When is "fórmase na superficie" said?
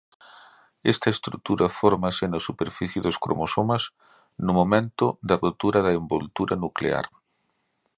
1.79-2.99